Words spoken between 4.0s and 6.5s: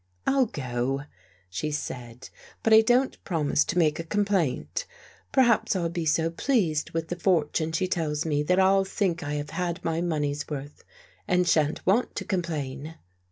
complaint. Perhaps I'll be so